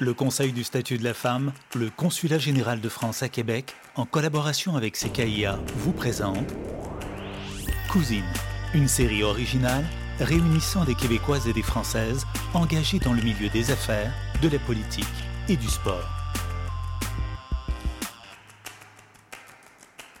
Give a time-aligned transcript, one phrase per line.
[0.00, 4.06] Le Conseil du statut de la femme, le Consulat général de France à Québec, en
[4.06, 6.52] collaboration avec CKIA, vous présente
[7.88, 8.24] Cousine,
[8.74, 9.84] une série originale
[10.18, 14.12] réunissant des Québécoises et des Françaises engagées dans le milieu des affaires,
[14.42, 15.06] de la politique
[15.48, 16.08] et du sport.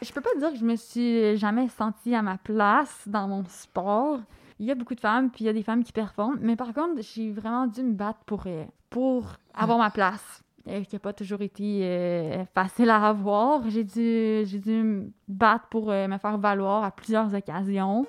[0.00, 3.44] Je peux pas dire que je me suis jamais sentie à ma place dans mon
[3.48, 4.20] sport.
[4.60, 6.38] Il y a beaucoup de femmes, puis il y a des femmes qui performent.
[6.40, 8.46] Mais par contre, j'ai vraiment dû me battre pour,
[8.94, 10.40] pour avoir ma place.
[10.66, 13.68] Euh, qui n'a pas toujours été euh, facile à avoir.
[13.68, 18.06] J'ai dû, j'ai dû me battre pour me faire valoir à plusieurs occasions.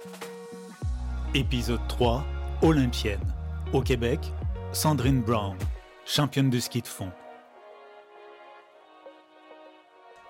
[1.34, 2.24] Épisode 3,
[2.62, 3.20] Olympienne.
[3.74, 4.32] Au Québec,
[4.72, 5.58] Sandrine Brown,
[6.06, 7.12] championne de ski de fond.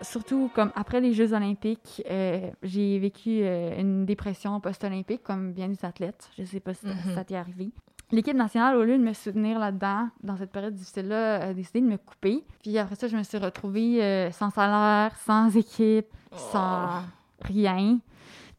[0.01, 5.67] surtout comme après les Jeux olympiques, euh, j'ai vécu euh, une dépression post-olympique, comme bien
[5.67, 6.29] des athlètes.
[6.37, 7.25] Je sais pas si ça mhm.
[7.25, 7.71] t'est arrivé.
[8.11, 11.87] L'équipe nationale, au lieu de me soutenir là-dedans, dans cette période difficile-là, a décidé de
[11.87, 12.43] me couper.
[12.61, 17.43] Puis après ça, je me suis retrouvée euh, sans salaire, sans équipe, sans oh.
[17.43, 17.99] rien.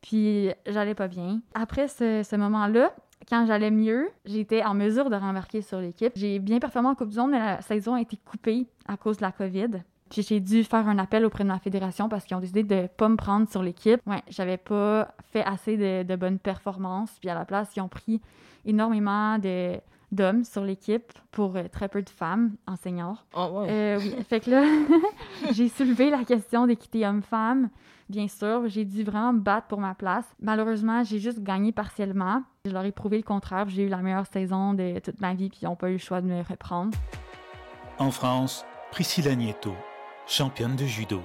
[0.03, 1.41] Puis j'allais pas bien.
[1.55, 2.93] Après ce, ce moment-là,
[3.29, 6.13] quand j'allais mieux, j'étais en mesure de rembarquer sur l'équipe.
[6.17, 9.17] J'ai bien performé en Coupe du Monde, mais la saison a été coupée à cause
[9.17, 9.83] de la COVID.
[10.11, 12.89] Puis j'ai dû faire un appel auprès de ma fédération parce qu'ils ont décidé de
[12.97, 14.01] pas me prendre sur l'équipe.
[14.07, 17.11] Ouais, j'avais pas fait assez de, bonnes performances.
[17.21, 18.21] Puis à la place, ils ont pris
[18.65, 19.79] énormément de
[20.13, 23.19] d'hommes sur l'équipe pour euh, très peu de femmes enseignantes.
[23.35, 23.67] Oh, ouais.
[23.69, 24.15] Euh, oui.
[24.29, 24.63] fait que là,
[25.53, 27.71] j'ai soulevé la question d'équité homme-femme.
[28.09, 30.25] Bien sûr, j'ai dû vraiment me battre pour ma place.
[30.41, 32.45] Malheureusement, j'ai juste gagné partiellement.
[32.65, 33.69] Je leur ai prouvé le contraire.
[33.69, 35.99] J'ai eu la meilleure saison de toute ma vie, puis ils n'ont pas eu le
[35.99, 36.97] choix de me reprendre.
[37.99, 39.75] En France, Priscilla Nieto,
[40.27, 41.23] championne de judo.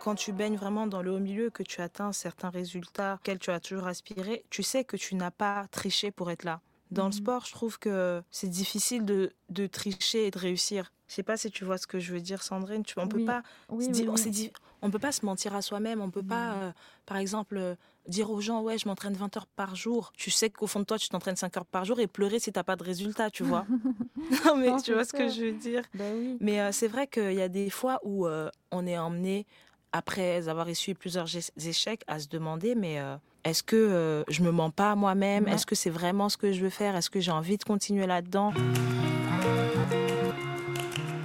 [0.00, 3.50] Quand tu baignes vraiment dans le haut milieu, que tu atteins certains résultats auxquels tu
[3.50, 6.60] as toujours aspiré, tu sais que tu n'as pas triché pour être là.
[6.90, 7.12] Dans le mhm.
[7.12, 10.92] sport, je trouve que c'est difficile de, de, tricher et de réussir.
[11.08, 12.82] Je sais pas si tu vois ce que je veux dire, Sandrine.
[12.82, 13.42] Tu, on peut pas.
[13.68, 16.00] on, peut pas se mentir à soi-même.
[16.00, 16.72] On peut pas, euh,
[17.06, 17.74] par exemple, euh,
[18.06, 20.12] dire aux gens ouais, je m'entraîne 20 heures par jour.
[20.16, 22.52] Tu sais qu'au fond de toi, tu t'entraînes 5 heures par jour et pleurer si
[22.52, 23.66] t'as pas de résultat, tu vois.
[24.46, 25.82] non mais tu vois ce que je veux dire.
[25.94, 28.26] Ben mais euh, c'est vrai qu'il y a des fois où
[28.70, 29.46] on est emmené
[29.92, 32.98] après avoir essuyé plusieurs échecs à se demander mais
[33.44, 35.46] est-ce que euh, je me mens pas à moi-même?
[35.48, 36.96] Est-ce que c'est vraiment ce que je veux faire?
[36.96, 38.52] Est-ce que j'ai envie de continuer là-dedans?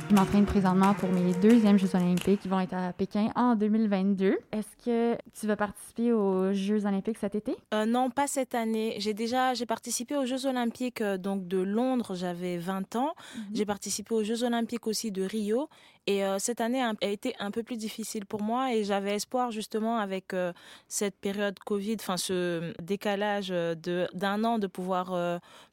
[0.09, 4.39] Je m'entraîne présentement pour mes deuxièmes Jeux olympiques qui vont être à Pékin en 2022.
[4.51, 7.55] Est-ce que tu vas participer aux Jeux olympiques cet été?
[7.75, 8.95] Euh, non, pas cette année.
[8.97, 13.13] J'ai déjà j'ai participé aux Jeux olympiques euh, donc de Londres, j'avais 20 ans.
[13.35, 13.43] Mhm.
[13.53, 15.69] J'ai participé aux Jeux olympiques aussi de Rio
[16.09, 19.51] et euh, cette année a été un peu plus difficile pour moi et j'avais espoir
[19.51, 20.33] justement avec
[20.87, 25.11] cette période Covid, enfin ce décalage de d'un an de pouvoir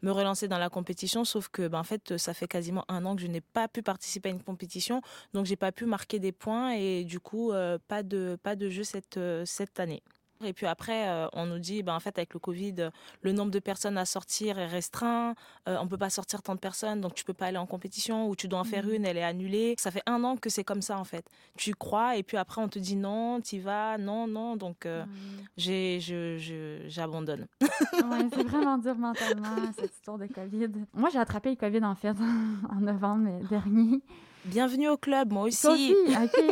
[0.02, 3.16] me relancer dans la compétition sauf que ben, en fait ça fait quasiment un an
[3.16, 5.00] que je n'ai pas pu participer une compétition,
[5.32, 8.68] donc j'ai pas pu marquer des points et du coup euh, pas de pas de
[8.70, 10.02] jeu cette euh, cette année.
[10.44, 12.90] Et puis après, euh, on nous dit, ben, en fait, avec le Covid,
[13.22, 15.34] le nombre de personnes à sortir est restreint.
[15.66, 18.28] On on peut pas sortir tant de personnes, donc tu peux pas aller en compétition
[18.28, 18.94] ou tu dois en faire mmh.
[18.94, 19.76] une, elle est annulée.
[19.78, 21.24] Ça fait un an que c'est comme ça, en fait.
[21.56, 24.56] Tu crois et puis après, on te dit non, tu vas, non, non.
[24.56, 25.98] Donc, mmh.
[26.88, 27.46] j'abandonne.
[27.60, 30.70] ouais, c'est vraiment dur mentalement, cette histoire de Covid.
[30.92, 32.16] Moi, j'ai attrapé le Covid, en fait,
[32.68, 34.02] en novembre dernier.
[34.46, 35.94] Bienvenue au club, moi aussi.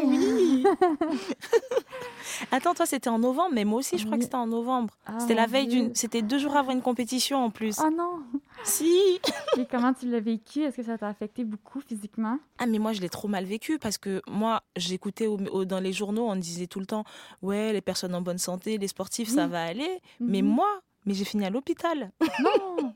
[0.04, 0.64] Oui.
[2.50, 4.94] Attends, toi, c'était en novembre, mais moi aussi, je crois que c'était en novembre.
[5.06, 5.94] Ah, c'était la veille d'une.
[5.94, 7.76] C'était deux jours avant une compétition en plus.
[7.80, 8.22] Oh non
[8.64, 9.20] Si
[9.58, 10.62] Et comment tu l'as vécu?
[10.62, 12.38] Est-ce que ça t'a affecté beaucoup physiquement?
[12.58, 15.28] Ah, mais moi, je l'ai trop mal vécu parce que moi, j'écoutais
[15.66, 17.04] dans les journaux, on disait tout le temps
[17.42, 20.00] Ouais, les personnes en bonne santé, les sportifs, ça va aller.
[20.18, 20.48] Mais mhm.
[20.48, 22.10] moi, mais j'ai fini à l'hôpital.
[22.40, 22.94] Non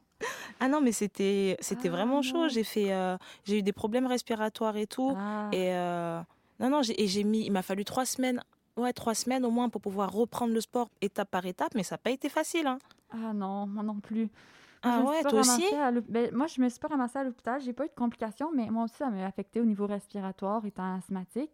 [0.60, 2.44] ah non, mais c'était c'était vraiment chaud.
[2.44, 2.48] Ah.
[2.48, 5.14] J'ai fait euh, j'ai eu des problèmes respiratoires et tout.
[5.16, 5.48] Ah.
[5.52, 6.20] Et euh,
[6.60, 8.42] non non, j'ai mis il m'a fallu trois semaines
[8.76, 11.94] ouais trois semaines au moins pour pouvoir reprendre le sport étape par étape, mais ça
[11.94, 12.66] n'a pas été facile.
[12.66, 12.78] Hein.
[13.10, 14.28] Ah non, moi non plus.
[14.82, 15.64] Ah ouais, toi aussi?
[16.08, 17.60] ben, Moi, je me suis pas ramassée à l'hôpital.
[17.60, 20.96] J'ai pas eu de complications, mais moi aussi, ça m'a affecté au niveau respiratoire, étant
[20.96, 21.50] asthmatique.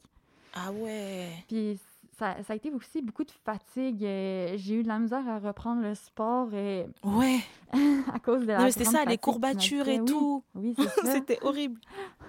[0.54, 1.30] Ah ouais.
[1.48, 1.78] Puis
[2.18, 4.04] ça, ça, a été aussi beaucoup de fatigue.
[4.04, 6.52] Euh, j'ai eu de la misère à reprendre le sport.
[6.54, 6.86] Et...
[7.02, 7.40] Ouais.
[8.12, 8.70] à cause de la.
[8.70, 10.44] C'était ça, les courbatures et tout.
[10.54, 11.12] Oui, c'est ça.
[11.12, 11.80] C'était horrible.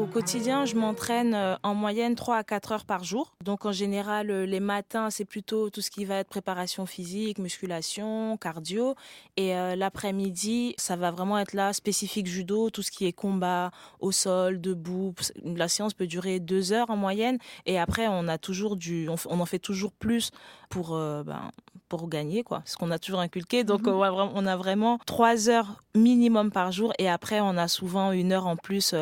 [0.07, 3.33] Au quotidien, je m'entraîne euh, en moyenne 3 à 4 heures par jour.
[3.43, 7.39] Donc en général, euh, les matins, c'est plutôt tout ce qui va être préparation physique,
[7.39, 8.95] musculation, cardio.
[9.35, 13.69] Et euh, l'après-midi, ça va vraiment être là, spécifique judo, tout ce qui est combat
[13.99, 15.13] au sol, debout.
[15.43, 17.37] La séance peut durer 2 heures en moyenne.
[17.65, 20.31] Et après, on a toujours du, on, en fait toujours plus
[20.69, 21.51] pour, ben,
[21.89, 22.61] pour gagner, quoi.
[22.63, 23.65] Ce qu'on a toujours inculqué.
[23.65, 23.93] Donc mhm.
[23.93, 26.93] on a vraiment 3 heures minimum par jour.
[26.97, 28.95] Et après, on a souvent une heure en plus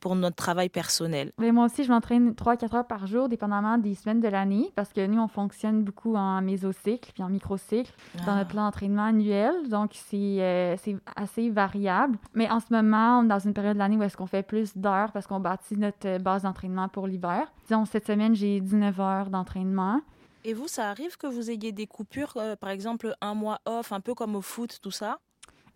[0.00, 1.32] pour notre travail personnel.
[1.38, 4.92] Mais moi aussi, je m'entraîne 3-4 heures par jour, dépendamment des semaines de l'année, parce
[4.92, 7.92] que nous, on fonctionne beaucoup en mésocycle puis en microcycle
[8.26, 8.52] dans notre ah.
[8.52, 9.68] plan d'entraînement annuel.
[9.68, 12.18] Donc, euh, c'est assez variable.
[12.34, 14.42] Mais en ce moment, on est dans une période de l'année où est-ce qu'on fait
[14.42, 17.52] plus d'heures parce qu'on bâtit notre base d'entraînement pour l'hiver.
[17.66, 20.00] Disons, cette semaine, j'ai 19 heures d'entraînement.
[20.44, 23.92] Et vous, ça arrive que vous ayez des coupures, euh, par exemple un mois off,
[23.92, 25.18] un peu comme au foot, tout ça?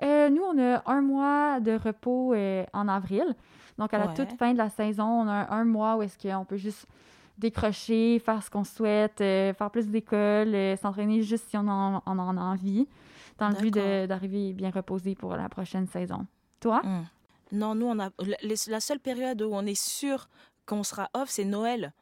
[0.03, 2.35] Euh, nous, on a un mois de repos
[2.73, 3.37] en avril.
[3.79, 6.45] Donc, à la toute fin de la saison, on a un, mois où est-ce qu'on
[6.45, 6.87] peut juste
[7.39, 12.03] décrocher, faire ce qu'on souhaite, euh, faire plus d'école, euh, s'entraîner juste si on en,
[12.07, 12.87] a envie,
[13.39, 16.27] dans le but d'arriver bien reposé pour la prochaine saison.
[16.61, 16.83] Toi?
[16.85, 17.05] Hum.
[17.53, 18.09] Non, nous, on a
[18.69, 20.29] la seule période où on est sûr
[20.67, 21.93] qu'on sera off, c'est Noël.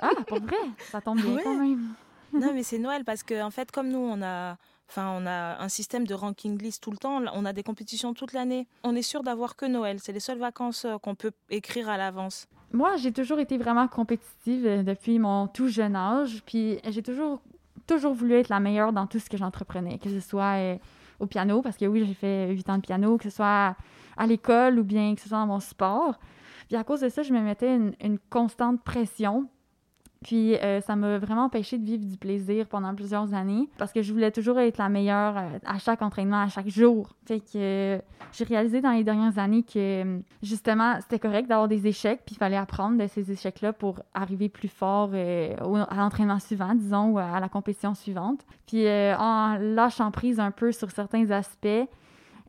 [0.00, 0.56] ah, pour vrai?
[0.90, 1.94] Ça tombe bien quand même.
[2.32, 4.56] non, mais c'est Noël parce qu'en en fait, comme nous, on a
[4.88, 7.22] Enfin, on a un système de ranking list tout le temps.
[7.32, 8.66] On a des compétitions toute l'année.
[8.82, 9.98] On est sûr d'avoir que Noël.
[10.00, 12.46] C'est les seules vacances euh, qu'on peut écrire à l'avance.
[12.72, 16.42] Moi, j'ai toujours été vraiment compétitive euh, depuis mon tout jeune âge.
[16.44, 17.40] Puis j'ai toujours,
[17.86, 20.76] toujours voulu être la meilleure dans tout ce que j'entreprenais, que ce soit euh,
[21.20, 23.76] au piano, parce que oui, j'ai fait 8 ans de piano, que ce soit
[24.16, 26.18] à l'école ou bien que ce soit dans mon sport.
[26.68, 29.48] Puis à cause de ça, je me mettais une constante pression
[30.22, 34.02] puis euh, ça m'a vraiment empêché de vivre du plaisir pendant plusieurs années parce que
[34.02, 37.14] je voulais toujours être la meilleure euh, à chaque entraînement, à chaque jour.
[37.26, 37.98] Fait que euh,
[38.32, 42.38] j'ai réalisé dans les dernières années que justement c'était correct d'avoir des échecs, puis il
[42.38, 47.40] fallait apprendre de ces échecs-là pour arriver plus fort à l'entraînement suivant, disons, ou à
[47.40, 48.40] la compétition suivante.
[48.66, 51.88] Puis en lâchant prise un peu sur certains aspects,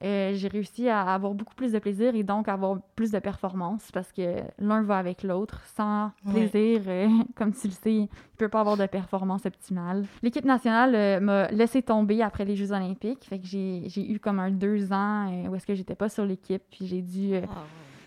[0.04, 3.90] euh, j'ai réussi à avoir beaucoup plus de plaisir et donc avoir plus de performance
[3.94, 5.62] parce que l'un va avec l'autre.
[5.76, 8.08] Sans plaisir, euh, comme tu le sais, il ne
[8.38, 10.06] peut pas avoir de performance optimale.
[10.22, 13.26] L'équipe nationale euh, m'a laissé tomber après les Jeux olympiques.
[13.26, 16.64] Fait que j'ai eu comme un deux ans où est-ce que j'étais pas sur l'équipe.
[16.70, 17.48] Puis j'ai dû ah,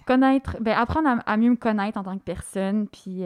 [0.07, 2.89] connaître, ben, apprendre à, mieux me connaître en tant que personne.
[2.89, 3.23] Puis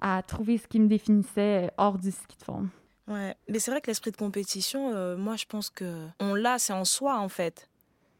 [0.00, 2.68] à trouver ce qui me définissait hors du ski de fond.
[3.08, 6.58] Ouais, mais c'est vrai que l'esprit de compétition, euh, moi je pense que on l'a,
[6.58, 7.67] c'est en soi en fait.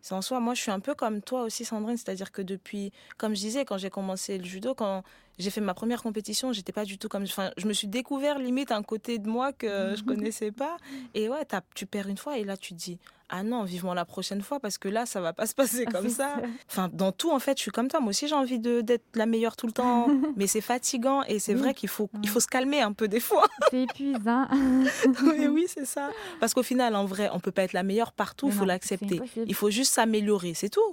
[0.01, 0.41] C'est en soi.
[0.41, 3.65] Moi je suis un peu comme toi aussi Sandrine, c'est-à-dire que depuis, comme je disais,
[3.65, 5.03] quand j'ai commencé le judo, quand
[5.39, 7.25] j'ai fait ma première compétition, j'étais pas du tout comme.
[7.25, 10.77] Enfin, je me suis découvert limite un côté de moi que je connaissais pas.
[11.15, 12.99] Et ouais, tu perds une fois et là tu te dis
[13.31, 15.91] ah non, vivement la prochaine fois parce que là, ça va pas se passer ah,
[15.91, 16.37] comme ça.
[16.71, 18.01] Enfin, dans tout, en fait, je suis comme toi.
[18.01, 21.55] Moi aussi, j'ai envie d'être la meilleure tout le temps, mais c'est fatigant et c'est
[21.55, 23.47] vrai qu'il faut, il faut se calmer un peu des fois.
[23.71, 24.47] C'est épuisant.
[25.23, 26.11] oui, oui, c'est ça.
[26.41, 29.21] Parce qu'au final, en vrai, on peut pas être la meilleure partout, il faut l'accepter.
[29.37, 30.93] Il faut juste s'améliorer, c'est tout.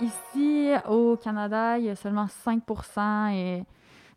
[0.00, 2.62] Ici, au Canada, il y a seulement 5
[3.32, 3.62] et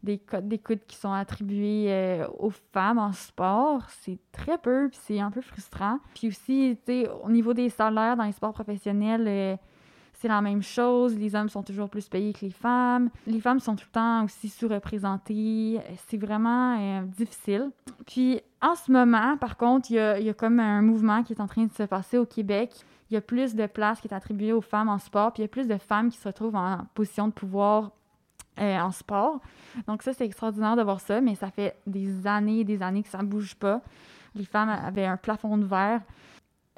[0.05, 3.81] des codes d'écoute qui sont attribués euh, aux femmes en sport.
[3.89, 5.99] C'est très peu, puis c'est un peu frustrant.
[6.13, 9.55] Puis aussi, tu sais, au niveau des salaires dans les sports professionnels, euh,
[10.13, 11.17] c'est la même chose.
[11.17, 13.09] Les hommes sont toujours plus payés que les femmes.
[13.27, 15.79] Les femmes sont tout le temps aussi sous-représentées.
[16.07, 17.71] C'est vraiment euh, difficile.
[18.07, 21.47] Puis en ce moment, par contre, il y a, comme un mouvement qui est en
[21.47, 22.71] train de se passer au Québec.
[23.11, 25.43] Il y a plus de place qui est attribuée aux femmes en sport, puis il
[25.43, 27.91] y a plus de femmes qui se retrouvent en position de pouvoir
[28.59, 29.41] euh, en sport.
[29.87, 33.03] Donc ça, c'est extraordinaire de voir ça, mais ça fait des années et des années
[33.03, 33.81] que ça ne bouge pas.
[34.33, 36.01] Les femmes avaient un plafond de verre.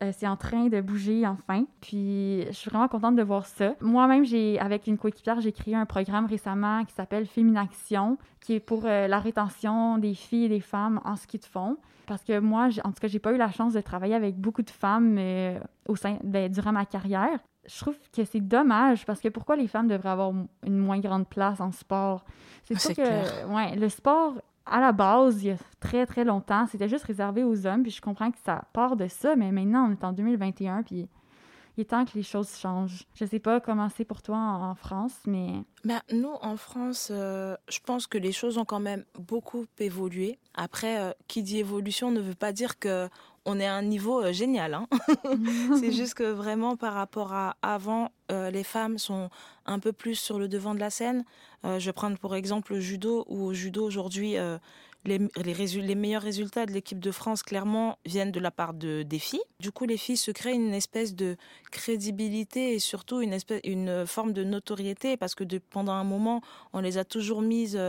[0.02, 1.66] Euh, c'est en train de bouger enfin.
[1.82, 3.76] Puis je suis vraiment contente de voir ça.
[3.82, 8.60] Moi-même, j'ai avec une coéquipière, j'ai créé un programme récemment qui s'appelle Féminaction, qui est
[8.60, 11.78] pour euh, la rétention des filles et des femmes en ski de fond.
[12.08, 14.62] Parce que moi, en tout cas, j'ai pas eu la chance de travailler avec beaucoup
[14.64, 15.20] de femmes
[15.88, 19.68] au sein, ben, durant ma carrière je trouve que c'est dommage parce que pourquoi les
[19.68, 20.32] femmes devraient avoir
[20.64, 22.26] une moins grande place en sport?
[22.64, 24.34] C'est ah, sûr que ouais, le sport,
[24.66, 27.92] à la base, il y a très très longtemps, c'était juste réservé aux hommes, puis
[27.92, 31.08] je comprends que ça part de ça, mais maintenant on est en 2021, puis
[31.78, 33.06] il est temps que les choses changent.
[33.14, 35.64] Je sais pas comment c'est pour toi en, France, mais...
[35.86, 40.40] Ben, nous, en France, euh, je pense que les choses ont quand même beaucoup évolué.
[40.56, 43.08] Après, euh, qui dit évolution ne veut pas dire que
[43.48, 44.74] on est à un niveau euh, génial.
[44.74, 44.88] Hein.
[45.80, 49.30] c'est juste que vraiment par rapport à avant, euh, les femmes sont
[49.66, 51.24] un peu plus sur le devant de la scène.
[51.66, 54.36] Euh, je vais prendre pour exemple le judo, où au judo aujourd'hui,
[55.06, 59.20] les, les, meilleurs résultats de l'équipe de France, clairement, viennent de la part de, des
[59.20, 59.40] filles.
[59.62, 61.38] Du coup, les filles se créent une espèce de
[61.72, 66.42] crédibilité et surtout une, espèce, une forme de notoriété parce que de, pendant un moment,
[66.74, 67.80] on les a toujours mises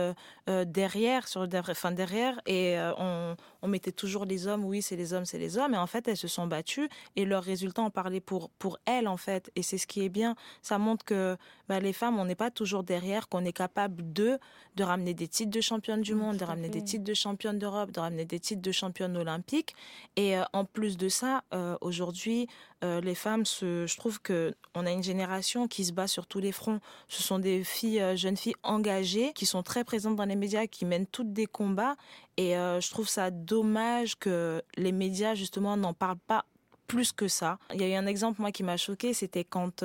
[0.47, 5.25] derrière, sur, enfin, derrière et on, on, mettait toujours les hommes, oui, c'est les hommes,
[5.25, 5.73] c'est les hommes.
[5.73, 9.07] Et en fait, elles se sont battues et leurs résultats ont parlé pour, pour elles,
[9.07, 9.51] en fait.
[9.55, 10.35] Et c'est ce qui est bien.
[10.61, 11.37] Ça montre que
[11.67, 14.39] bah, les femmes, on n'est pas toujours derrière, qu'on est capable de,
[14.75, 17.91] de ramener des titres de championne du monde, de ramener des titres de championne d'Europe,
[17.91, 19.75] de ramener des titres de championne olympique.
[20.15, 21.43] Et en plus de ça,
[21.81, 22.47] aujourd'hui,
[22.81, 26.39] les femmes, se, je trouve que on a une génération qui se bat sur tous
[26.39, 26.79] les fronts.
[27.07, 30.85] Ce sont des filles, jeunes filles engagées, qui sont très présentes dans les médias, qui
[30.85, 31.95] mènent toutes des combats.
[32.41, 36.45] Et je trouve ça dommage que les médias, justement, n'en parlent pas
[36.87, 37.59] plus que ça.
[37.73, 39.83] Il y a eu un exemple, moi, qui m'a choqué, c'était quand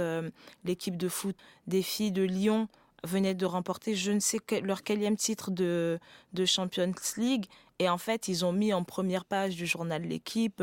[0.65, 1.35] l'équipe de foot
[1.67, 2.69] des filles de Lyon
[3.03, 5.99] venait de remporter je ne sais leur quatrième titre de,
[6.33, 7.47] de Champions League.
[7.81, 10.63] Et en fait, ils ont mis en première page du journal L'équipe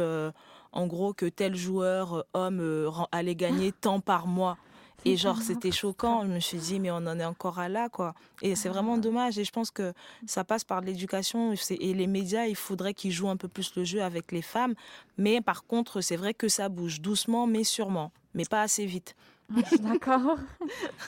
[0.71, 4.57] en gros que tel joueur euh, homme euh, allait gagner tant par mois.
[5.05, 6.21] Et genre, c'était choquant.
[6.23, 8.13] Je me suis dit, mais on en est encore à là, quoi.
[8.41, 8.99] Et c'est vraiment ah.
[8.99, 9.39] dommage.
[9.39, 9.93] Et je pense que
[10.25, 12.45] ça passe par l'éducation et les médias.
[12.45, 14.75] Il faudrait qu'ils jouent un peu plus le jeu avec les femmes.
[15.17, 18.11] Mais par contre, c'est vrai que ça bouge doucement, mais sûrement.
[18.33, 19.15] Mais pas assez vite.
[19.55, 20.37] Ah, d'accord.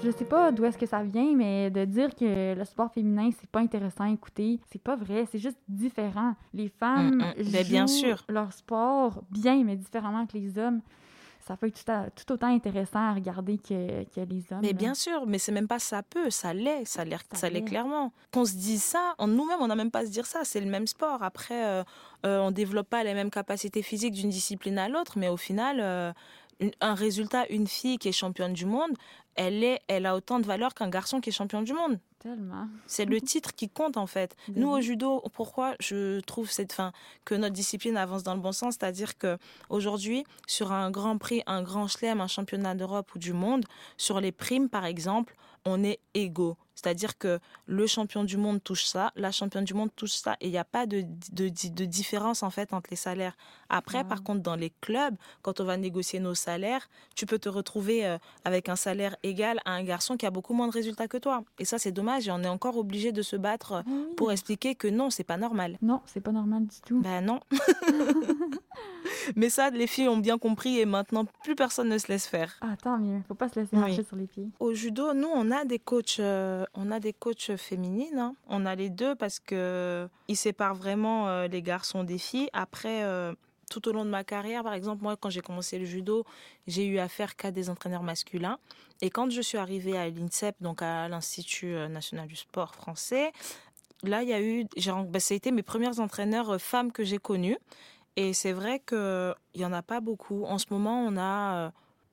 [0.03, 3.29] je sais pas d'où est-ce que ça vient, mais de dire que le sport féminin,
[3.39, 5.25] c'est pas intéressant à écouter, c'est pas vrai.
[5.31, 6.35] C'est juste différent.
[6.53, 7.51] Les femmes mm, mm.
[7.51, 8.23] Ben, jouent bien sûr.
[8.29, 10.81] leur sport bien, mais différemment que les hommes
[11.47, 11.85] ça peut être
[12.15, 14.61] tout, autant intéressant à regarder que, que les hommes.
[14.63, 17.61] Mais bien sûr, mais c'est même pas ça peut, ça l'est, ça l'est, ça l'est
[17.61, 18.11] clairement.
[18.31, 20.65] Qu'on se dise ça, nous-mêmes, on n'a même pas à se dire ça, c'est le
[20.65, 21.21] même sport.
[21.21, 21.83] Après, euh,
[22.25, 25.79] euh, on développe pas les mêmes capacités physiques d'une discipline à l'autre, mais au final,
[25.81, 26.11] euh,
[26.81, 28.91] un résultat, une fille qui est championne du monde,
[29.35, 31.99] elle, est, elle a autant de valeur qu'un garçon qui est champion du monde.
[32.19, 32.67] Tellement.
[32.87, 34.35] C'est le titre qui compte en fait.
[34.55, 36.91] Nous au judo, pourquoi je trouve cette fin
[37.23, 39.37] que notre discipline avance dans le bon sens, c'est-à-dire que
[39.69, 43.65] aujourd'hui sur un Grand Prix, un Grand Chelem, un championnat d'Europe ou du monde,
[43.97, 46.57] sur les primes par exemple, on est égaux.
[46.75, 50.47] C'est-à-dire que le champion du monde touche ça, la championne du monde touche ça, et
[50.47, 53.35] il n'y a pas de, de, de, différence en fait entre les salaires.
[53.69, 57.49] Après, par contre, dans les clubs, quand on va négocier nos salaires, tu peux te
[57.49, 61.07] retrouver euh, avec un salaire égal à un garçon qui a beaucoup moins de résultats
[61.07, 61.43] que toi.
[61.59, 64.75] Et ça, c'est dommage, et on est encore obligé de se battre euh, pour expliquer
[64.75, 65.77] que non, c'est pas normal.
[65.81, 66.99] Non, c'est pas normal du tout.
[66.99, 67.39] Ben non.
[69.35, 72.55] Mais ça, les filles ont bien compris et maintenant, plus personne ne se laisse faire.
[72.61, 73.21] Ah, tant mieux.
[73.27, 74.47] Faut pas se laisser marcher sur les pieds.
[74.59, 78.19] Au judo, nous, on a des coachs, euh, on a des coachs féminines.
[78.19, 78.35] Hein.
[78.47, 82.49] On a les deux parce que ils séparent vraiment euh, les garçons des filles.
[82.53, 83.33] Après, euh,
[83.69, 86.25] tout au long de ma carrière, par exemple, moi, quand j'ai commencé le judo,
[86.67, 88.57] j'ai eu affaire qu'à des entraîneurs masculins.
[89.01, 93.31] Et quand je suis arrivée à l'INSEP, donc à l'Institut national du sport français,
[94.03, 94.65] là, il y a eu,
[95.09, 97.57] bah, ça a été mes premières entraîneurs femmes que j'ai connues.
[98.15, 100.45] Et c'est vrai qu'il n'y en a pas beaucoup.
[100.45, 101.71] En ce moment, on a, euh,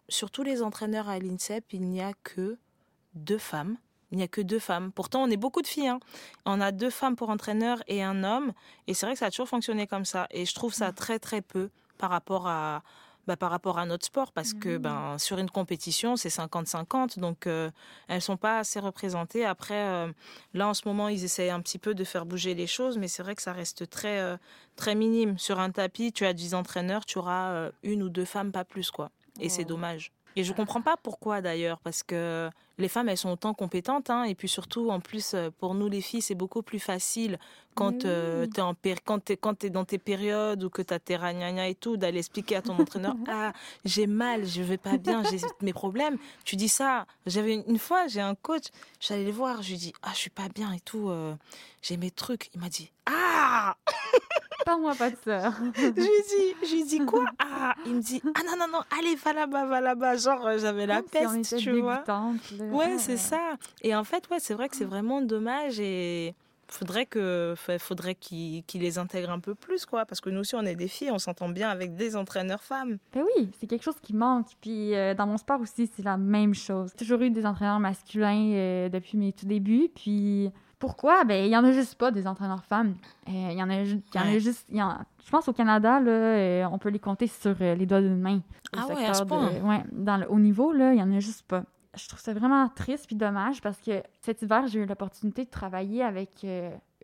[0.08, 2.58] surtout les entraîneurs à l'INSEP, il n'y a que
[3.14, 3.76] deux femmes.
[4.10, 4.92] Il n'y a que deux femmes.
[4.92, 5.88] Pourtant, on est beaucoup de filles.
[5.88, 6.00] Hein.
[6.44, 8.52] On a deux femmes pour entraîneur et un homme.
[8.86, 10.26] Et c'est vrai que ça a toujours fonctionné comme ça.
[10.30, 10.94] Et je trouve ça mmh.
[10.94, 12.82] très, très peu par rapport à,
[13.26, 14.82] bah, par rapport à notre sport parce que mmh.
[14.82, 17.18] ben, sur une compétition, c'est 50-50.
[17.18, 17.70] Donc, elles euh,
[18.08, 19.44] elles sont pas assez représentées.
[19.44, 20.12] Après, euh,
[20.54, 23.08] là, en ce moment, ils essayent un petit peu de faire bouger les choses, mais
[23.08, 24.36] c'est vrai que ça reste très, euh,
[24.76, 25.38] très minime.
[25.38, 28.90] Sur un tapis, tu as 10 entraîneurs, tu auras une ou deux femmes, pas plus.
[28.90, 29.10] quoi.
[29.40, 30.12] Et c'est dommage.
[30.36, 34.24] Et je comprends pas pourquoi d'ailleurs, parce que les femmes, elles sont autant compétentes, hein,
[34.24, 37.38] et puis surtout, en plus, pour nous les filles, c'est beaucoup plus facile
[37.74, 38.74] quand tu es, en
[39.04, 41.96] quand es, quand es dans tes périodes ou que tu as tes ragnagnas et tout,
[41.96, 43.52] d'aller expliquer à ton entraîneur Ah,
[43.84, 46.18] j'ai mal, je vais pas bien, j'ai mes problèmes.
[46.44, 47.06] Tu dis ça.
[47.26, 48.64] J'avais une fois, j'ai un coach,
[49.00, 51.10] j'allais le voir, je lui dis Ah, je suis pas bien et tout,
[51.82, 52.50] j'ai mes trucs.
[52.54, 53.76] Il m'a dit Ah
[54.64, 55.52] Parle-moi pas de ça.
[55.76, 57.24] je lui dis, je lui dis quoi?
[57.38, 60.16] Ah, il me dit ah non non non, allez va là-bas, va là-bas.
[60.16, 62.04] Genre euh, j'avais la peste, tu vois.
[62.70, 63.56] Ouais, c'est ça.
[63.82, 66.34] Et en fait, ouais, c'est vrai que c'est vraiment dommage et
[66.72, 70.62] faudrait que faudrait qu'ils les intègrent un peu plus quoi parce que nous aussi on
[70.62, 74.00] est des filles on s'entend bien avec des entraîneurs femmes ben oui c'est quelque chose
[74.00, 77.30] qui manque puis euh, dans mon sport aussi c'est la même chose j'ai toujours eu
[77.30, 80.50] des entraîneurs masculins euh, depuis mes tout débuts puis
[80.82, 81.22] pourquoi?
[81.22, 82.96] Ben, il n'y en a juste pas des entraîneurs femmes.
[83.28, 84.66] Euh, il y en a, y en a juste.
[84.68, 87.86] Y en, je pense au Canada, là, euh, on peut les compter sur euh, les
[87.86, 88.40] doigts d'une main.
[88.76, 89.48] Ah ouais, à ce point.
[89.62, 91.62] ouais, dans le haut niveau, il n'y en a juste pas.
[91.94, 95.50] Je trouve ça vraiment triste puis dommage parce que cet hiver, j'ai eu l'opportunité de
[95.50, 96.44] travailler avec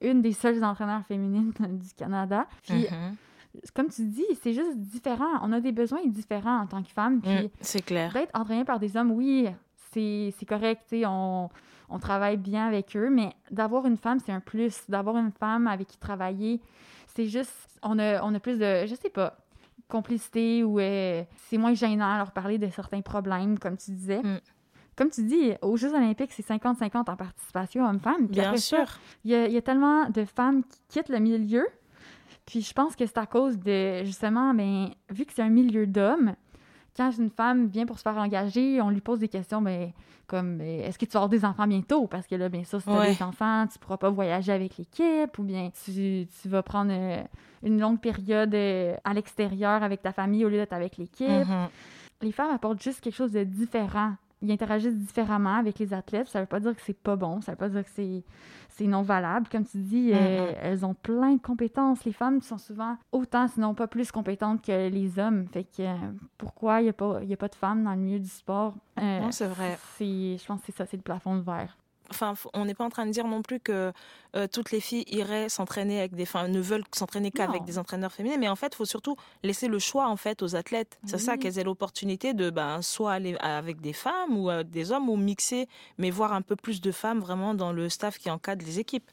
[0.02, 2.48] une des seules entraîneurs féminines du Canada.
[2.64, 3.70] Puis, mm-hmm.
[3.76, 5.38] comme tu dis, c'est juste différent.
[5.42, 7.20] On a des besoins différents en tant que femme.
[7.20, 8.12] Puis, mm, c'est clair.
[8.12, 9.46] D'être entraîné par des hommes, oui,
[9.92, 11.48] c'est correct, on,
[11.88, 14.82] on travaille bien avec eux, mais d'avoir une femme, c'est un plus.
[14.88, 16.60] D'avoir une femme avec qui travailler,
[17.06, 19.36] c'est juste, on a, on a plus de, je sais pas,
[19.88, 24.22] complicité ou euh, c'est moins gênant à leur parler de certains problèmes, comme tu disais.
[24.22, 24.40] Mm.
[24.96, 28.26] Comme tu dis, aux Jeux olympiques, c'est 50-50 en participation homme-femme.
[28.26, 28.84] Bien sûr.
[29.24, 31.66] Il y, y, a tellement de femmes qui quittent le milieu.
[32.46, 35.86] Puis je pense que c'est à cause de, justement, ben, vu que c'est un milieu
[35.86, 36.34] d'hommes,
[36.96, 39.92] quand une femme vient pour se faire engager, on lui pose des questions, mais ben,
[40.26, 42.06] comme ben, est-ce que tu vas avoir des enfants bientôt?
[42.06, 44.76] Parce que là, bien sûr, si tu as des enfants, tu pourras pas voyager avec
[44.76, 47.22] l'équipe, ou bien tu, vas prendre euh,
[47.62, 51.28] une longue période euh, à l'extérieur avec ta famille au lieu d'être avec l'équipe.
[51.28, 51.68] Mm-hmm.
[52.22, 56.28] Les femmes apportent juste quelque chose de différent ils interagissent différemment avec les athlètes.
[56.28, 58.22] Ça veut pas dire que c'est pas bon, ça veut pas dire que c'est,
[58.68, 59.48] c'est non valable.
[59.50, 62.04] Comme tu dis, euh, elles ont plein de compétences.
[62.04, 65.46] Les femmes sont souvent autant, sinon pas plus compétentes que les hommes.
[65.48, 65.94] Fait que euh,
[66.36, 68.74] pourquoi il n'y a, pas, a pas de femmes dans le milieu du sport?
[69.00, 69.78] Euh, non, c'est vrai.
[69.96, 71.76] C'est, je pense que c'est ça, c'est le plafond de verre
[72.10, 73.92] enfin, on n'est pas en train de dire non plus que
[74.36, 78.12] euh, toutes les filles iraient s'entraîner avec des, enfin, ne veulent s'entraîner qu'avec des entraîneurs
[78.12, 80.98] féminins, mais en fait, il faut surtout laisser le choix en fait aux athlètes.
[81.04, 84.92] C'est ça qu'elles aient l'opportunité de, ben, soit aller avec des femmes ou euh, des
[84.92, 88.30] hommes ou mixer, mais voir un peu plus de femmes vraiment dans le staff qui
[88.30, 89.10] encadre les équipes.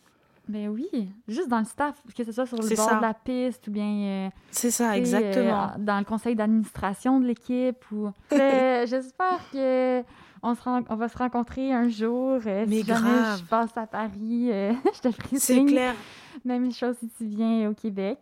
[0.48, 0.88] Mais oui,
[1.28, 4.28] juste dans le staff, que ce soit sur le bord de la piste ou bien.
[4.28, 5.72] Euh, c'est ça, exactement.
[5.80, 7.84] dans le conseil d'administration de l'équipe.
[7.92, 8.12] Ou...
[8.32, 10.04] J'espère que
[10.46, 12.40] on, va se rencontrer un jour.
[12.46, 15.96] Euh, Mais si jamais je passe à Paris, euh, je te ferai C'est clair.
[16.44, 18.20] Même chose si tu viens au Québec.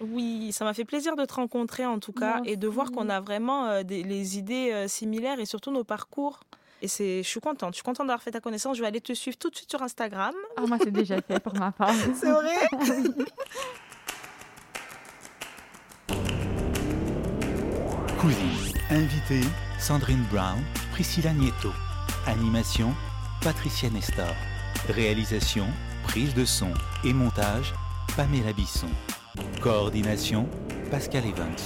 [0.00, 3.08] Oui, ça m'a fait plaisir de te rencontrer en tout cas et de voir qu'on
[3.08, 6.40] a vraiment euh, des, les idées similaires et surtout nos parcours.
[6.82, 7.70] Et c'est, je suis contente.
[7.70, 8.76] Je suis contente d'avoir fait ta connaissance.
[8.76, 10.34] Je vais aller te suivre tout de suite sur Instagram.
[10.56, 11.94] Ah, moi, c'est déjà fait pour ma part.
[12.14, 12.56] c'est vrai?
[18.20, 19.40] Cousine, invité
[19.80, 20.58] Sandrine Brown,
[20.92, 21.72] Priscilla Nieto.
[22.26, 22.94] Animation,
[23.40, 24.34] Patricia Nestor.
[24.90, 25.66] Réalisation,
[26.04, 26.70] prise de son
[27.02, 27.72] et montage,
[28.14, 28.90] Pamela Bisson.
[29.62, 30.46] Coordination,
[30.90, 31.56] Pascal Evans.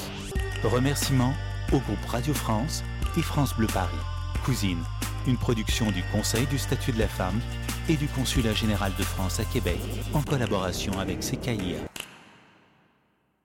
[0.62, 1.34] Remerciements
[1.72, 2.84] au groupe Radio France
[3.18, 3.96] et France Bleu Paris.
[4.44, 4.82] Cousine,
[5.26, 7.40] une production du Conseil du statut de la femme
[7.88, 9.80] et du Consulat général de France à Québec
[10.14, 11.80] en collaboration avec CKIA.